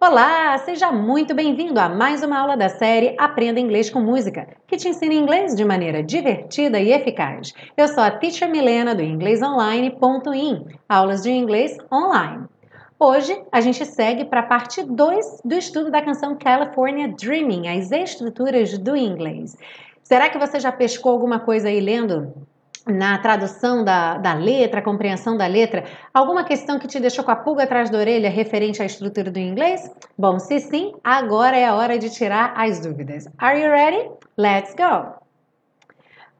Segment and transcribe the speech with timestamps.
[0.00, 4.76] Olá, seja muito bem-vindo a mais uma aula da série Aprenda Inglês com Música, que
[4.76, 7.54] te ensina inglês de maneira divertida e eficaz.
[7.76, 12.46] Eu sou a Teacher Milena do inglesonline.in, aulas de inglês online.
[12.98, 17.92] Hoje a gente segue para a parte 2 do estudo da canção California Dreaming, as
[17.92, 19.56] estruturas do inglês.
[20.02, 22.34] Será que você já pescou alguma coisa aí lendo
[22.86, 27.36] na tradução da, da letra, compreensão da letra, alguma questão que te deixou com a
[27.36, 29.90] pulga atrás da orelha referente à estrutura do inglês?
[30.18, 33.28] Bom, se sim, agora é a hora de tirar as dúvidas.
[33.38, 34.10] Are you ready?
[34.36, 35.14] Let's go!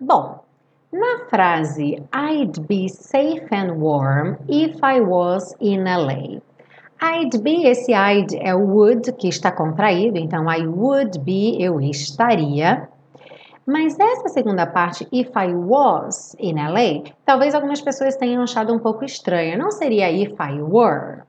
[0.00, 0.44] Bom,
[0.92, 6.40] na frase I'd be safe and warm if I was in LA.
[7.00, 11.80] I'd be, esse I'd é o would que está contraído, então I would be, eu
[11.80, 12.88] estaria.
[13.68, 18.78] Mas essa segunda parte, if I was in LA, talvez algumas pessoas tenham achado um
[18.78, 19.58] pouco estranha.
[19.58, 21.20] Não seria if I were?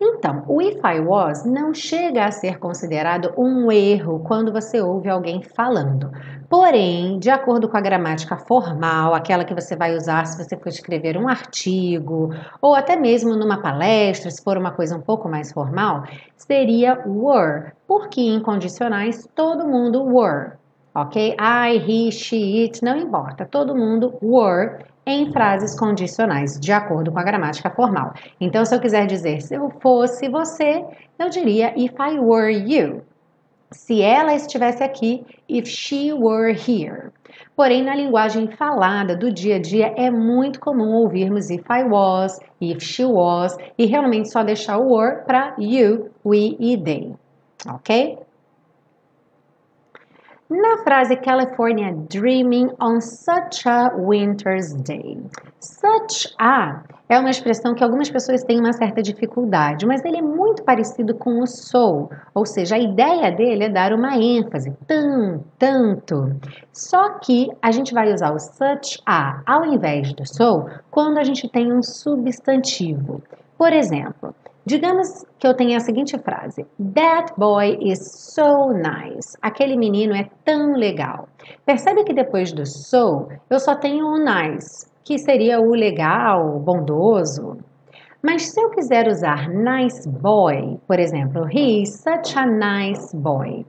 [0.00, 5.10] Então, o if I was não chega a ser considerado um erro quando você ouve
[5.10, 6.10] alguém falando.
[6.48, 10.70] Porém, de acordo com a gramática formal, aquela que você vai usar se você for
[10.70, 12.30] escrever um artigo
[12.62, 16.04] ou até mesmo numa palestra, se for uma coisa um pouco mais formal,
[16.38, 20.58] seria were, porque em condicionais todo mundo were
[20.94, 21.36] ok?
[21.38, 23.44] I, he, she, it, não importa.
[23.44, 28.12] Todo mundo were em frases condicionais, de acordo com a gramática formal.
[28.40, 30.84] Então, se eu quiser dizer se eu fosse você,
[31.18, 33.02] eu diria if I were you.
[33.72, 37.10] Se ela estivesse aqui, if she were here.
[37.54, 42.40] Porém, na linguagem falada do dia a dia, é muito comum ouvirmos if I was,
[42.60, 47.14] if she was, e realmente só deixar o were para you, we e they.
[47.68, 48.18] Ok?
[50.50, 55.16] Na frase California Dreaming on such a winter's day.
[55.60, 60.22] Such a é uma expressão que algumas pessoas têm uma certa dificuldade, mas ele é
[60.22, 65.44] muito parecido com o so, ou seja, a ideia dele é dar uma ênfase, tão,
[65.56, 66.34] tanto.
[66.72, 71.22] Só que a gente vai usar o such a ao invés do so quando a
[71.22, 73.22] gente tem um substantivo.
[73.56, 74.34] Por exemplo,
[74.66, 77.98] Digamos que eu tenha a seguinte frase: That boy is
[78.34, 79.36] so nice.
[79.40, 81.28] Aquele menino é tão legal.
[81.64, 87.56] Percebe que depois do so, eu só tenho o nice, que seria o legal, bondoso.
[88.22, 93.64] Mas se eu quiser usar nice boy, por exemplo, he is such a nice boy.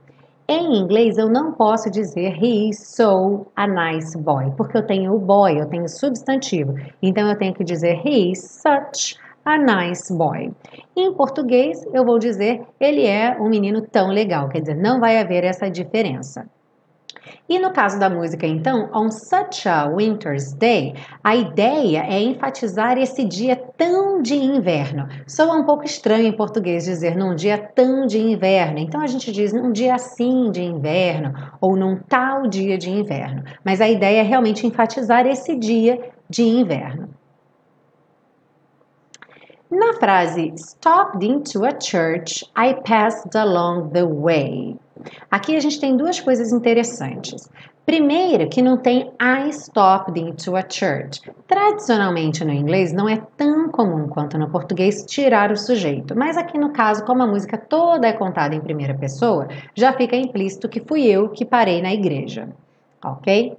[0.46, 5.14] Em inglês eu não posso dizer he is so a nice boy, porque eu tenho
[5.14, 6.74] o boy, eu tenho substantivo.
[7.00, 10.52] Então eu tenho que dizer he is such a nice boy.
[10.96, 15.18] Em português, eu vou dizer ele é um menino tão legal, quer dizer, não vai
[15.18, 16.46] haver essa diferença.
[17.48, 22.96] E no caso da música, então, On Such a Winter's Day, a ideia é enfatizar
[22.98, 25.08] esse dia tão de inverno.
[25.26, 28.78] Soa um pouco estranho em português dizer num dia tão de inverno.
[28.78, 33.42] Então a gente diz num dia assim de inverno ou num tal dia de inverno.
[33.64, 37.08] Mas a ideia é realmente enfatizar esse dia de inverno.
[39.72, 44.76] Na frase stopped into a church, I passed along the way.
[45.30, 47.48] Aqui a gente tem duas coisas interessantes.
[47.86, 51.22] Primeiro, que não tem I stopped into a church.
[51.48, 56.58] Tradicionalmente no inglês não é tão comum quanto no português tirar o sujeito, mas aqui
[56.58, 60.82] no caso, como a música toda é contada em primeira pessoa, já fica implícito que
[60.86, 62.46] fui eu que parei na igreja.
[63.02, 63.56] Ok?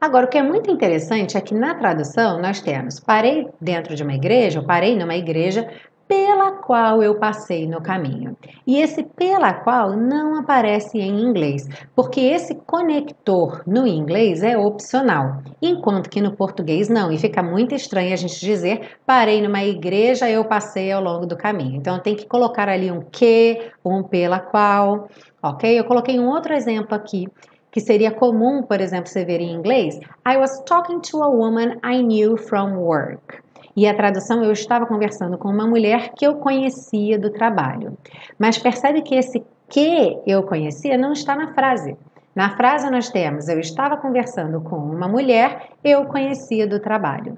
[0.00, 4.02] Agora, o que é muito interessante é que na tradução nós temos parei dentro de
[4.02, 5.68] uma igreja, ou parei numa igreja
[6.08, 8.34] pela qual eu passei no caminho.
[8.66, 15.42] E esse pela qual não aparece em inglês, porque esse conector no inglês é opcional,
[15.60, 17.12] enquanto que no português não.
[17.12, 21.36] E fica muito estranho a gente dizer parei numa igreja, eu passei ao longo do
[21.36, 21.76] caminho.
[21.76, 25.08] Então tem que colocar ali um que, um pela qual,
[25.42, 25.78] ok?
[25.78, 27.28] Eu coloquei um outro exemplo aqui
[27.70, 31.78] que seria comum, por exemplo, você ver em inglês, I was talking to a woman
[31.84, 33.38] I knew from work.
[33.76, 37.96] E a tradução eu estava conversando com uma mulher que eu conhecia do trabalho.
[38.38, 41.96] Mas percebe que esse que eu conhecia não está na frase.
[42.34, 47.36] Na frase nós temos eu estava conversando com uma mulher, eu conhecia do trabalho.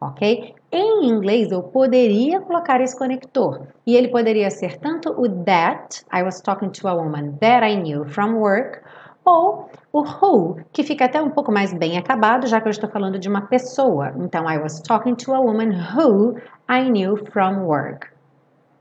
[0.00, 0.54] Ok?
[0.70, 6.22] Em inglês eu poderia colocar esse conector e ele poderia ser tanto o that, I
[6.22, 8.80] was talking to a woman that I knew from work,
[9.28, 12.88] ou o who, que fica até um pouco mais bem acabado, já que eu estou
[12.88, 14.12] falando de uma pessoa.
[14.16, 16.36] Então, I was talking to a woman who
[16.68, 18.06] I knew from work.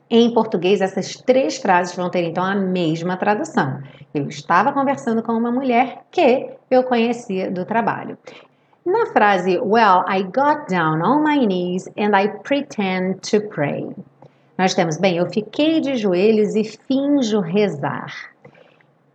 [0.09, 3.81] Em português, essas três frases vão ter então a mesma tradução.
[4.13, 8.17] Eu estava conversando com uma mulher que eu conhecia do trabalho.
[8.85, 13.89] Na frase Well, I got down on my knees and I pretend to pray.
[14.57, 18.11] Nós temos, bem, eu fiquei de joelhos e finjo rezar.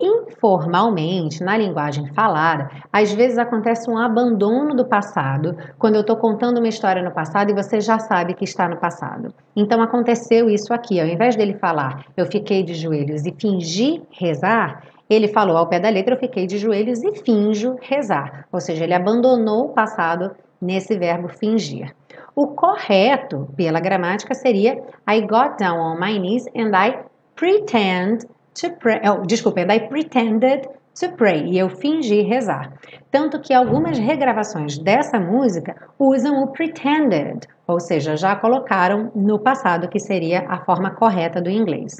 [0.02, 6.58] Informalmente, na linguagem falada, às vezes acontece um abandono do passado quando eu estou contando
[6.58, 9.32] uma história no passado e você já sabe que está no passado.
[9.54, 11.00] Então aconteceu isso aqui.
[11.00, 15.78] Ao invés dele falar eu fiquei de joelhos e fingi rezar, ele falou ao pé
[15.78, 18.48] da letra eu fiquei de joelhos e finjo rezar.
[18.50, 21.94] Ou seja, ele abandonou o passado nesse verbo fingir.
[22.34, 27.04] O correto, pela gramática, seria I got down on my knees and I
[27.36, 29.00] pretend to pray.
[29.04, 30.68] Oh, desculpa, I pretended
[31.00, 31.44] to pray.
[31.46, 32.72] E eu fingi rezar.
[33.10, 39.88] Tanto que algumas regravações dessa música usam o pretended, ou seja, já colocaram no passado,
[39.88, 41.96] que seria a forma correta do inglês.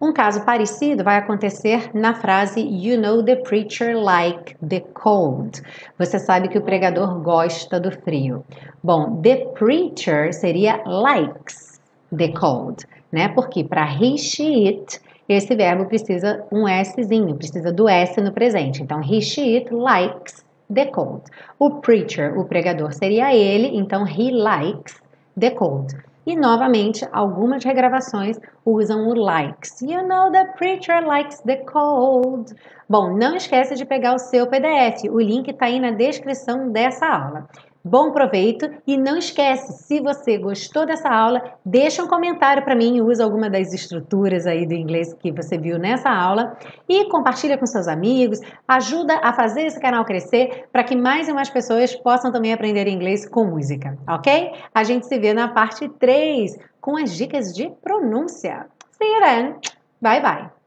[0.00, 5.62] Um caso parecido vai acontecer na frase You know the preacher like the cold.
[5.96, 8.44] Você sabe que o pregador gosta do frio.
[8.82, 11.80] Bom, the preacher seria likes
[12.10, 13.28] the cold, né?
[13.28, 18.82] Porque para he, she, it esse verbo precisa um Szinho, precisa do S no presente.
[18.82, 21.22] Então, he, she, it likes the cold.
[21.58, 25.00] O preacher, o pregador, seria ele, então he likes
[25.38, 25.94] the cold.
[26.24, 29.82] E novamente, algumas regravações usam o likes.
[29.82, 32.54] You know the preacher likes the cold.
[32.88, 35.02] Bom, não esquece de pegar o seu PDF.
[35.10, 37.48] O link está aí na descrição dessa aula.
[37.84, 43.00] Bom proveito e não esquece, se você gostou dessa aula, deixa um comentário para mim
[43.00, 46.56] usa alguma das estruturas aí do inglês que você viu nessa aula
[46.88, 51.32] e compartilha com seus amigos, ajuda a fazer esse canal crescer para que mais e
[51.32, 54.52] mais pessoas possam também aprender inglês com música, ok?
[54.72, 58.66] A gente se vê na parte 3 com as dicas de pronúncia.
[58.92, 59.56] See you then.
[60.00, 60.61] Bye bye.